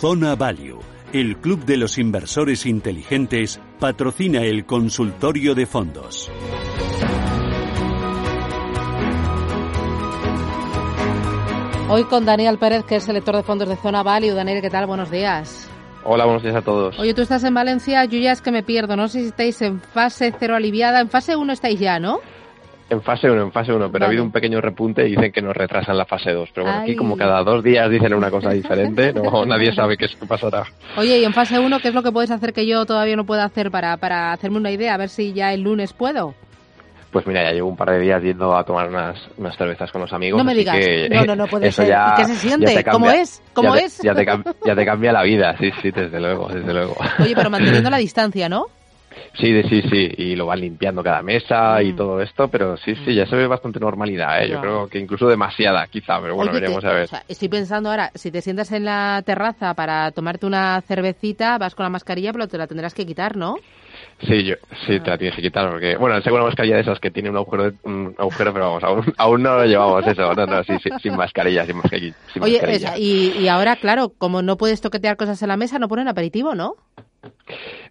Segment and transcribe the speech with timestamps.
[0.00, 0.80] Zona Value,
[1.12, 6.30] el Club de los Inversores Inteligentes, patrocina el consultorio de fondos.
[11.88, 14.34] Hoy con Daniel Pérez, que es el lector de fondos de Zona Value.
[14.34, 14.86] Daniel, ¿qué tal?
[14.86, 15.70] Buenos días.
[16.02, 16.98] Hola, buenos días a todos.
[16.98, 18.96] Oye, tú estás en Valencia, yo ya es que me pierdo.
[18.96, 21.00] No sé si estáis en fase cero aliviada.
[21.00, 22.18] En fase 1 estáis ya, ¿no?
[22.90, 25.40] En fase 1, en fase 1, pero ha habido un pequeño repunte y dicen que
[25.40, 26.50] nos retrasan la fase 2.
[26.54, 30.06] Pero bueno, aquí como cada dos días dicen una cosa diferente, no, nadie sabe qué,
[30.28, 30.64] pasará.
[30.96, 33.24] Oye, y en fase 1, ¿qué es lo que puedes hacer que yo todavía no
[33.24, 34.94] pueda hacer para, para hacerme una idea?
[34.94, 36.34] A ver si ya el lunes puedo.
[37.10, 40.00] Pues mira, ya llevo un par de días yendo a tomar unas, unas cervezas con
[40.02, 40.36] los amigos.
[40.36, 40.76] No me digas.
[40.78, 41.90] Que no, no, no puede eso ser.
[41.92, 42.84] Ya, ¿Qué se siente?
[42.84, 43.40] ¿Cómo es?
[43.54, 44.00] ¿Cómo ya te- es?
[44.02, 44.26] ya, te,
[44.66, 46.96] ya te cambia la vida, sí, sí, desde luego, desde luego.
[47.20, 48.66] Oye, pero manteniendo la distancia, ¿no?
[49.40, 51.96] Sí, sí, sí, y lo van limpiando cada mesa y Mm.
[51.96, 54.48] todo esto, pero sí, sí, ya se ve bastante normalidad, ¿eh?
[54.48, 57.04] Yo creo que incluso demasiada, quizá, pero bueno, Oye, veremos a ver.
[57.04, 61.58] o sea, estoy pensando ahora, si te sientas en la terraza para tomarte una cervecita,
[61.58, 63.56] vas con la mascarilla, pero te la tendrás que quitar, ¿no?
[64.26, 64.54] Sí, yo,
[64.86, 65.02] sí, Ah.
[65.02, 67.36] te la tienes que quitar porque, bueno, tengo una mascarilla de esas que tiene un
[67.36, 70.78] agujero, de- un agujero, pero vamos, aún, aún no lo llevamos eso, no, no, sí,
[70.82, 72.14] sí, sin mascarilla, sin mascarilla.
[72.32, 72.94] sin Oye, mascarilla.
[72.94, 76.08] es- y, y ahora, claro, como no puedes toquetear cosas en la mesa, no ponen
[76.08, 76.76] aperitivo, ¿no?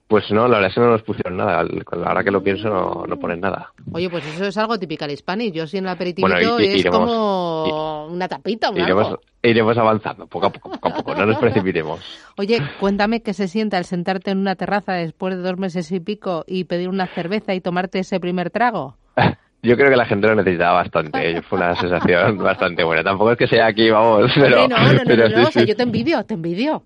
[0.08, 2.30] Pues no, la verdad es que no nos pusieron nada, al- con la hora que
[2.30, 3.72] lo pienso no, no ponen nada.
[3.94, 5.54] Oye, pues eso es algo típico al hispanic.
[5.54, 9.08] Yo sí en el aperitivo Bueno, y- y- es iremos- como una tapita, un Iremos,
[9.08, 9.22] algo.
[9.42, 12.00] iremos avanzando, poco a poco, poco a poco, no nos precipitemos.
[12.38, 16.00] Oye, cuéntame qué se sienta el sentarte en una terraza después de dos meses y
[16.00, 18.98] pico y pedir una cerveza y tomarte ese primer trago.
[19.64, 23.02] Yo creo que la gente lo necesitaba bastante, fue una sensación bastante buena.
[23.02, 24.68] Tampoco es que sea aquí, vamos, pero...
[24.68, 25.68] No, no, no, pero no, sí, o sea, sí.
[25.70, 26.84] yo te envidio, te envidio.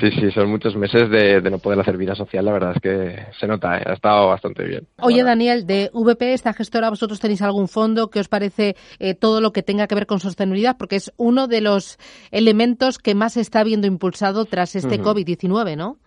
[0.00, 2.80] Sí, sí, son muchos meses de, de no poder hacer vida social, la verdad es
[2.82, 3.82] que se nota, ¿eh?
[3.86, 4.86] ha estado bastante bien.
[5.00, 9.14] Oye, Ahora- Daniel, de VP, esta gestora, ¿vosotros tenéis algún fondo que os parece eh,
[9.14, 10.76] todo lo que tenga que ver con sostenibilidad?
[10.76, 11.96] Porque es uno de los
[12.32, 15.10] elementos que más se está viendo impulsado tras este Ujú.
[15.10, 15.98] COVID-19, ¿no?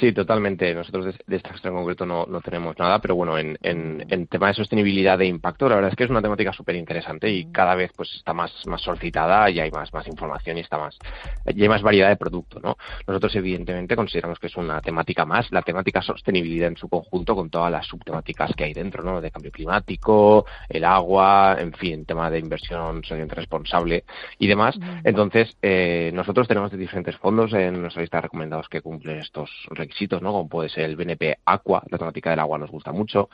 [0.00, 0.74] Sí, totalmente.
[0.74, 4.26] Nosotros de, de esta en concreto no, no tenemos nada, pero bueno, en, en, en
[4.26, 7.46] tema de sostenibilidad de impacto, la verdad es que es una temática súper interesante y
[7.52, 10.98] cada vez pues está más, más solicitada y hay más, más información y está más,
[11.46, 12.76] y hay más variedad de producto, ¿no?
[13.06, 17.48] Nosotros evidentemente consideramos que es una temática más, la temática sostenibilidad en su conjunto con
[17.48, 19.20] todas las subtemáticas que hay dentro, ¿no?
[19.20, 24.04] De cambio climático, el agua, en fin, tema de inversión socialmente responsable
[24.38, 24.76] y demás.
[25.04, 29.50] Entonces, eh, nosotros tenemos de diferentes fondos en nuestra lista de recomendados que cumplen estos
[29.70, 29.83] requisitos,
[30.22, 30.32] ¿no?
[30.32, 33.28] Como puede ser el BNP Aqua, la temática del agua nos gusta mucho.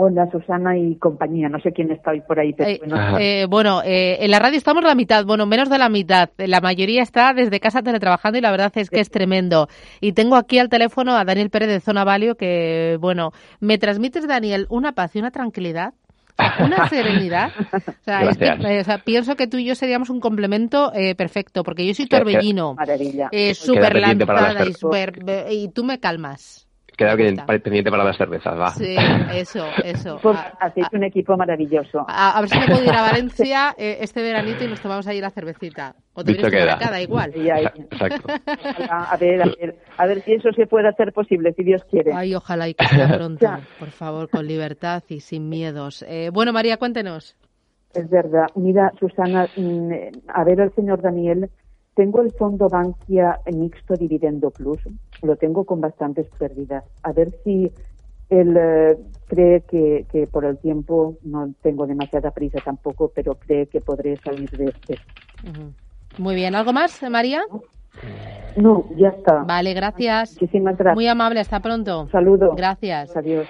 [0.00, 1.48] Hola, Susana y compañía.
[1.48, 3.18] No sé quién está hoy por ahí, pero Eh, bueno.
[3.18, 6.30] eh, bueno, eh, en la radio estamos la mitad, bueno, menos de la mitad.
[6.36, 9.66] La mayoría está desde casa teletrabajando y la verdad es que es tremendo.
[10.00, 14.28] Y tengo aquí al teléfono a Daniel Pérez de Zona Valio que, bueno, me transmites,
[14.28, 15.94] Daniel, una paz y una tranquilidad.
[16.64, 17.50] Una serenidad.
[17.72, 20.92] O sea, es que, eh, o sea, pienso que tú y yo seríamos un complemento
[20.94, 23.30] eh, perfecto, porque yo soy torbellino, Maravilla.
[23.32, 26.67] eh, súper lanzada y, súper- y tú me calmas.
[26.98, 27.14] Queda
[27.62, 28.70] pendiente para las cervezas, va.
[28.72, 28.96] Sí,
[29.32, 30.18] eso, eso.
[30.20, 32.04] Pues A- hacéis un equipo maravilloso.
[32.08, 35.06] a, a ver si me puedo ir a Valencia eh, este veranito y nos tomamos
[35.06, 35.94] ahí la cervecita.
[36.14, 36.74] O te vienes queda.
[36.74, 37.32] acá, da igual.
[37.36, 38.26] Exacto.
[38.90, 42.12] a ver, a ver, a ver si eso se puede hacer posible, si Dios quiere.
[42.12, 43.60] Ay, ojalá y que sea pronto, Ya.
[43.78, 46.04] por favor, con libertad y sin miedos.
[46.08, 47.36] Eh, bueno, María, cuéntenos.
[47.94, 48.46] Es verdad.
[48.56, 51.48] Mira, Susana, mm, eh, a ver al señor Daniel,
[51.98, 54.78] tengo el fondo Bankia Mixto Dividendo Plus,
[55.20, 56.84] lo tengo con bastantes pérdidas.
[57.02, 57.72] A ver si
[58.30, 58.96] él eh,
[59.26, 64.14] cree que, que por el tiempo, no tengo demasiada prisa tampoco, pero cree que podré
[64.18, 64.94] salir de este.
[66.18, 67.42] Muy bien, ¿algo más, María?
[68.54, 69.42] No, ya está.
[69.42, 70.34] Vale, gracias.
[70.34, 70.94] Muchísimas gracias.
[70.94, 72.02] Muy amable, hasta pronto.
[72.02, 72.54] Un saludo.
[72.54, 73.16] Gracias.
[73.16, 73.48] Adiós.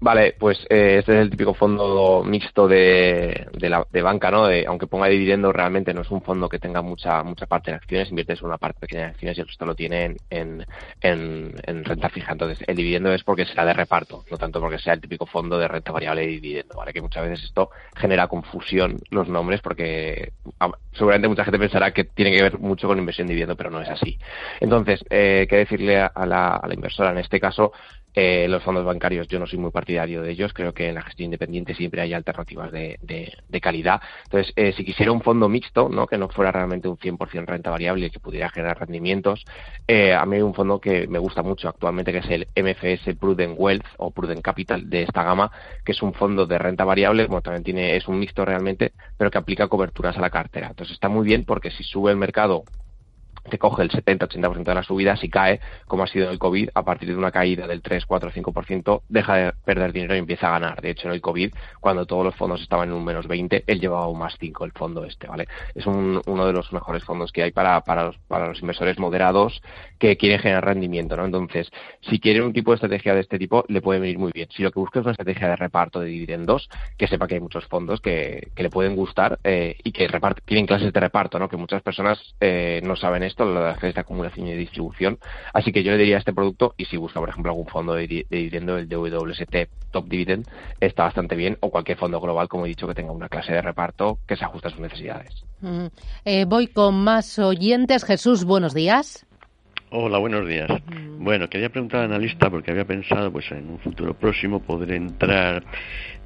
[0.00, 4.46] Vale, pues eh, este es el típico fondo mixto de, de, la, de banca, ¿no?
[4.66, 8.10] Aunque ponga dividendo, realmente no es un fondo que tenga mucha mucha parte en acciones,
[8.10, 10.64] inviertes una parte pequeña en acciones y el resto lo tiene en,
[11.00, 12.32] en, en, renta fija.
[12.32, 15.58] Entonces, el dividendo es porque será de reparto, no tanto porque sea el típico fondo
[15.58, 16.92] de renta variable y dividendo, ¿vale?
[16.92, 22.04] Que muchas veces esto genera confusión los nombres porque ah, seguramente mucha gente pensará que
[22.04, 24.18] tiene que ver mucho con inversión dividendo, pero no es así.
[24.60, 27.72] Entonces, eh, ¿qué decirle a la inversora en este caso?
[28.14, 31.02] Eh, los fondos bancarios yo no soy muy partidario de ellos, creo que en la
[31.02, 34.00] gestión independiente siempre hay alternativas de, de, calidad.
[34.24, 36.06] Entonces, eh, si quisiera un fondo mixto, ¿no?
[36.06, 39.44] que no fuera realmente un 100% renta variable y que pudiera generar rendimientos,
[39.88, 43.16] eh, a mí hay un fondo que me gusta mucho actualmente, que es el MFS
[43.18, 45.50] Prudent Wealth o Prudent Capital de esta gama,
[45.84, 49.30] que es un fondo de renta variable, como también tiene, es un mixto realmente, pero
[49.30, 50.68] que aplica coberturas a la cartera.
[50.68, 52.64] Entonces, está muy bien porque si sube el mercado
[53.48, 56.82] te coge el 70-80% de la subida, si cae, como ha sido el COVID, a
[56.82, 60.58] partir de una caída del 3, 4, 5%, deja de perder dinero y empieza a
[60.58, 60.80] ganar.
[60.80, 63.80] De hecho, en el COVID, cuando todos los fondos estaban en un menos 20, él
[63.80, 65.46] llevaba un más 5 el fondo este, ¿vale?
[65.74, 68.98] Es un, uno de los mejores fondos que hay para, para, los, para los inversores
[68.98, 69.62] moderados
[69.98, 71.24] que quieren generar rendimiento, ¿no?
[71.24, 71.70] Entonces,
[72.08, 74.48] si quieren un tipo de estrategia de este tipo, le puede venir muy bien.
[74.50, 77.40] Si lo que busca es una estrategia de reparto de dividendos, que sepa que hay
[77.40, 80.08] muchos fondos que, que le pueden gustar eh, y que
[80.44, 81.48] tienen clases de reparto, ¿no?
[81.48, 85.18] Que muchas personas eh, no saben esto esto, de de acumulación y distribución.
[85.52, 88.06] Así que yo le diría este producto y si busca, por ejemplo, algún fondo de,
[88.06, 90.46] dividendo, el DWST Top Dividend
[90.80, 93.62] está bastante bien o cualquier fondo global, como he dicho, que tenga una clase de
[93.62, 95.44] reparto que se ajuste a sus necesidades.
[96.24, 98.04] Eh, voy con más oyentes.
[98.04, 99.26] Jesús, buenos días.
[99.96, 100.68] Hola, buenos días.
[101.20, 105.62] Bueno, quería preguntar al analista porque había pensado, pues, en un futuro próximo poder entrar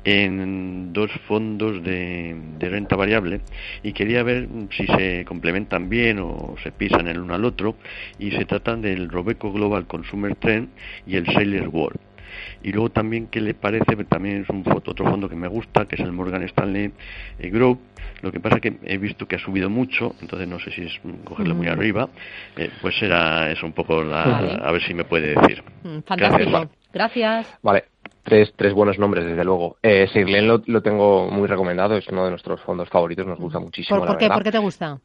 [0.04, 3.42] en dos fondos de, renta variable
[3.82, 7.76] y quería ver si se complementan bien o se pisan el uno al otro
[8.18, 10.70] y se tratan del Robeco Global Consumer Trend
[11.06, 12.07] y el Sailor World.
[12.62, 13.96] Y luego también, ¿qué le parece?
[14.04, 16.92] También es un otro fondo que me gusta, que es el Morgan Stanley
[17.38, 17.78] eh, Growth.
[18.22, 20.82] Lo que pasa es que he visto que ha subido mucho, entonces no sé si
[20.82, 22.08] es cogerlo muy arriba.
[22.56, 25.62] Eh, pues será eso un poco la, a ver si me puede decir.
[25.84, 26.68] Mm, fantástico.
[26.92, 27.58] Gracias.
[27.62, 27.84] Vale.
[28.24, 29.78] Tres, tres buenos nombres, desde luego.
[29.82, 30.06] Eh,
[30.42, 34.04] lo, lo, tengo muy recomendado, es uno de nuestros fondos favoritos, nos gusta muchísimo.
[34.04, 34.28] ¿Por, qué?
[34.28, 35.00] ¿Por qué te gusta?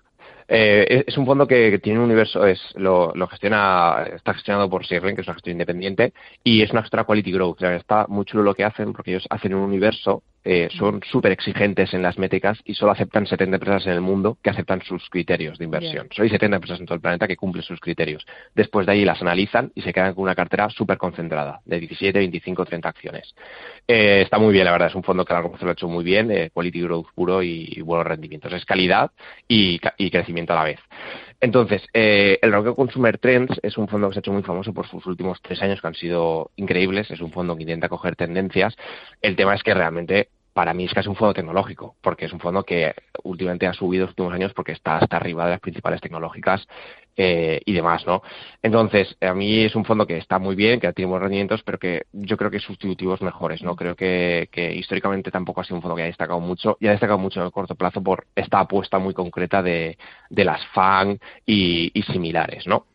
[0.48, 5.16] Eh, es un fondo que, tiene un universo, es lo, gestiona, está gestionado por Sirlen,
[5.16, 6.14] que es una gestión independiente,
[6.44, 7.62] y es una gestora quality growth.
[7.64, 11.94] está muy chulo lo que hacen, porque ellos hacen un universo eh, son súper exigentes
[11.94, 15.58] en las métricas y solo aceptan 70 empresas en el mundo que aceptan sus criterios
[15.58, 16.08] de inversión.
[16.12, 18.26] Solo hay 70 empresas en todo el planeta que cumplen sus criterios.
[18.54, 22.20] Después de ahí las analizan y se quedan con una cartera súper concentrada, de 17,
[22.20, 23.36] 25, 30 acciones.
[23.88, 25.74] Eh, está muy bien, la verdad, es un fondo que a largo plazo lo ha
[25.74, 28.52] hecho muy bien, eh, quality growth puro y, buenos rendimientos.
[28.54, 29.12] Es calidad
[29.48, 30.80] y, y crecimiento a la vez.
[31.44, 34.74] Entonces, eh, el Rocket Consumer Trends es un fondo que se ha hecho muy famoso
[34.74, 37.12] por sus últimos tres años que han sido increíbles.
[37.12, 38.78] Es un fondo que intenta coger tendencias.
[39.22, 42.40] El tema es que realmente para mí es casi un fondo tecnológico, porque es un
[42.40, 46.00] fondo que últimamente ha subido los últimos años porque está hasta arriba de las principales
[46.00, 46.68] tecnológicas
[47.16, 48.22] eh, y demás, ¿no?
[48.62, 51.80] Entonces, a mí es un fondo que está muy bien, que tiene buenos rendimientos, pero
[51.80, 53.76] que yo creo que sustitutivos mejores, ¿no?
[53.76, 57.20] Creo que, históricamente tampoco ha sido un fondo que haya destacado mucho y ha destacado
[57.20, 59.98] mucho en el corto plazo por esta apuesta muy concreta de,
[60.30, 62.86] de las FAN y, similares, ¿no?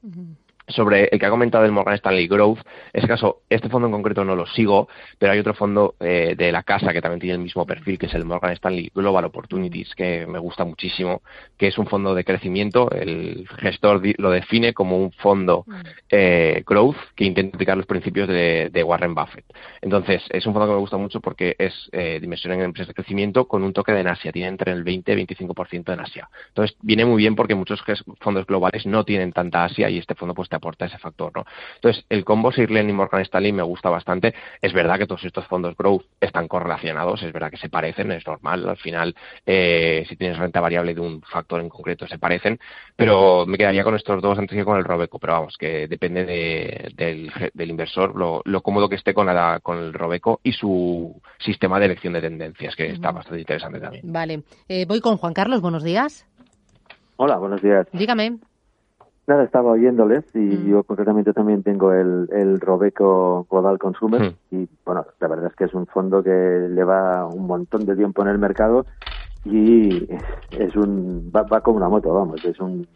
[0.69, 2.59] Sobre el que ha comentado el Morgan Stanley Growth.
[2.93, 6.35] En este caso, este fondo en concreto no lo sigo, pero hay otro fondo eh,
[6.37, 9.25] de la casa que también tiene el mismo perfil, que es el Morgan Stanley Global
[9.25, 11.23] Opportunities, que me gusta muchísimo,
[11.57, 12.91] que es un fondo de crecimiento.
[12.91, 15.81] El gestor lo define como un fondo mm.
[16.11, 19.45] eh, growth que intenta aplicar los principios de, Warren Buffett.
[19.83, 22.95] Entonces, es un fondo que me gusta mucho porque es eh, dimensión en empresas de
[22.95, 24.33] crecimiento con un toque de Asia.
[24.33, 26.29] Tiene entre el 20 y 25% en Asia.
[26.49, 27.83] Entonces, viene muy bien porque muchos
[28.21, 31.45] fondos globales no tienen tanta Asia y este fondo pues te aporta ese factor, ¿no?
[31.77, 34.35] Entonces, el combo Sirlen y Morgan Stanley me gusta bastante.
[34.61, 38.27] Es verdad que todos estos fondos growth están correlacionados, es verdad que se parecen, es
[38.27, 38.69] normal.
[38.69, 39.15] Al final,
[39.47, 42.59] eh, si tienes renta variable de un factor en concreto, se parecen.
[42.97, 45.19] Pero me quedaría con estos dos antes que con el Robeco.
[45.19, 46.25] Pero vamos, que depende
[46.95, 51.87] del, inversor, lo, cómodo que esté con, la, con el Robeco y su sistema de
[51.87, 54.13] elección de tendencias, que está bastante interesante también.
[54.13, 54.43] Vale.
[54.69, 56.27] Eh, voy con Juan Carlos, buenos días.
[57.17, 57.87] Hola, buenos días.
[57.93, 58.39] Dígame.
[59.29, 60.67] Nada, estaba oyéndoles y mm.
[60.71, 64.55] yo concretamente también tengo el, el Robeco Global Consumer mm.
[64.57, 66.31] y bueno, la verdad es que es un fondo que
[66.75, 68.87] lleva un montón de tiempo en el mercado
[69.45, 70.09] y
[70.59, 72.87] es un va, como una moto, vamos, es un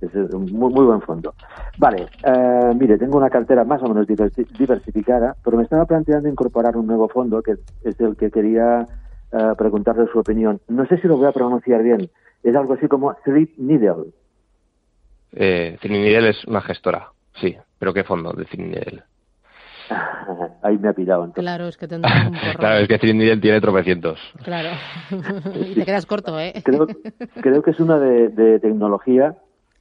[0.00, 1.34] es un muy, muy buen fondo.
[1.76, 6.78] Vale, eh, mire, tengo una cartera más o menos diversificada, pero me estaba planteando incorporar
[6.78, 8.86] un nuevo fondo que es el que quería
[9.30, 10.58] eh, preguntarle su opinión.
[10.68, 12.08] No sé si lo voy a pronunciar bien.
[12.42, 14.06] Es algo así como Sleep Needle.
[15.32, 17.56] Eh, es una gestora, sí.
[17.78, 19.02] ¿Pero qué fondo de Cininidel?
[20.62, 21.24] Ahí me ha pillado.
[21.24, 21.42] Entonces.
[21.42, 24.18] Claro, es que tendrá un claro, es que tiene tropecientos.
[24.42, 24.70] Claro.
[25.54, 26.54] y te quedas corto, ¿eh?
[26.64, 26.86] Creo,
[27.40, 29.36] creo que es una de, de tecnología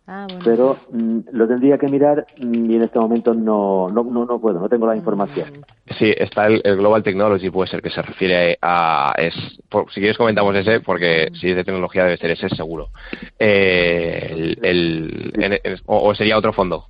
[0.08, 4.40] Ah, pero mm, lo tendría que mirar mm, y en este momento no, no, no,
[4.40, 5.66] puedo, no tengo la información.
[5.98, 9.14] Sí, está el, Global Technology, puede ser que se refiere a...
[9.18, 12.90] Es, si quieres comentamos ese, porque si es de tecnología debe ser ese seguro.
[13.40, 16.86] Eh, el, o, sería otro fondo.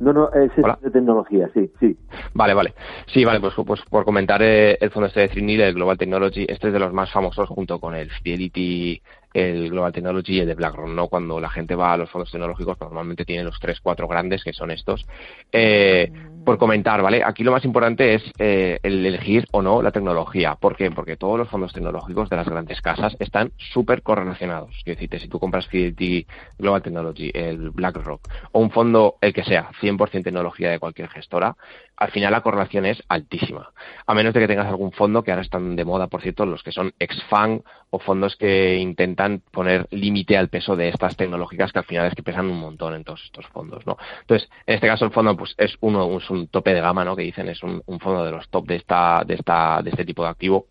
[0.00, 1.96] No, no, es de tecnología, sí, sí.
[2.34, 2.74] Vale, vale.
[3.06, 6.44] Sí, vale, pues, pues por comentar eh, el fondo este de Trinil, el Global Technology,
[6.48, 9.00] este es de los más famosos junto con el Fidelity
[9.32, 11.08] el Global Technology y el de BlackRock, ¿no?
[11.08, 14.52] Cuando la gente va a los fondos tecnológicos, normalmente tienen los tres, cuatro grandes, que
[14.52, 15.06] son estos.
[15.50, 16.10] Eh,
[16.44, 17.22] por comentar, ¿vale?
[17.24, 20.56] Aquí lo más importante es eh, el elegir o no la tecnología.
[20.56, 20.90] ¿Por qué?
[20.90, 24.74] Porque todos los fondos tecnológicos de las grandes casas están súper correlacionados.
[24.84, 26.26] Es decir, si tú compras Fidelity
[26.58, 31.56] Global Technology, el BlackRock, o un fondo, el que sea, 100% tecnología de cualquier gestora,
[32.02, 33.70] al final la correlación es altísima.
[34.06, 36.64] A menos de que tengas algún fondo que ahora están de moda, por cierto, los
[36.64, 41.78] que son ex-fan o fondos que intentan poner límite al peso de estas tecnológicas que
[41.78, 43.98] al final es que pesan un montón en todos estos fondos, ¿no?
[44.22, 47.14] Entonces, en este caso el fondo pues es uno es un tope de gama, ¿no?
[47.14, 50.04] Que dicen es un, un fondo de los top de esta de esta de este
[50.04, 50.66] tipo de activo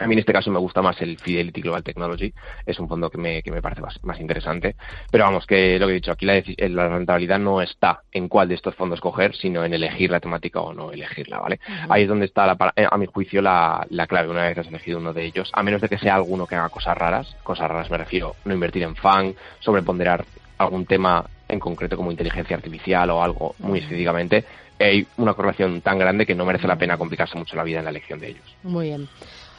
[0.00, 2.32] a mí en este caso me gusta más el Fidelity Global Technology,
[2.66, 4.74] es un fondo que me, que me parece más, interesante.
[5.10, 8.48] Pero vamos, que lo que he dicho, aquí la, la, rentabilidad no está en cuál
[8.48, 11.60] de estos fondos coger, sino en elegir la temática o no elegirla, ¿vale?
[11.88, 14.66] Ahí es donde está, la, eh, a mi juicio, la, la clave una vez has
[14.66, 17.68] elegido uno de ellos, a menos de que sea alguno que haga cosas raras, cosas
[17.68, 20.24] raras me refiero, no invertir en fan, sobreponderar
[20.58, 24.44] algún tema en concreto como inteligencia artificial o algo muy específicamente,
[24.78, 27.84] hay una correlación tan grande que no merece la pena complicarse mucho la vida en
[27.84, 28.56] la elección de ellos.
[28.62, 29.08] Muy bien.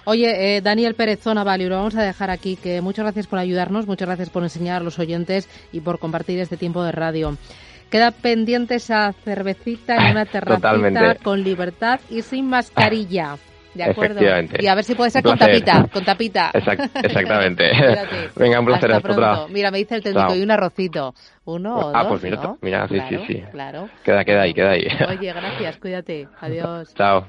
[0.06, 3.40] Oye, eh, Daniel Pérez Zona Value, lo vamos a dejar aquí, que muchas gracias por
[3.40, 7.38] ayudarnos, muchas gracias por enseñar a los oyentes y por compartir este tiempo de radio.
[7.90, 13.38] Queda pendiente esa cervecita en una terracita con libertad y sin mascarilla.
[13.74, 14.22] ¿De acuerdo?
[14.58, 16.50] Y a ver si puede ser con tapita, con tapita.
[16.54, 17.72] exactamente.
[18.36, 18.92] Venga, un placer.
[18.92, 19.48] Hasta pronto.
[19.50, 21.14] Mira, me dice el técnico, y un arrocito.
[21.44, 23.44] Uno o Ah, pues mira, mira sí, sí, sí.
[23.52, 23.90] Claro.
[24.04, 24.88] Queda, queda ahí, queda ahí.
[25.10, 26.28] Oye, gracias, cuídate.
[26.40, 26.94] Adiós.
[26.96, 27.28] Chao.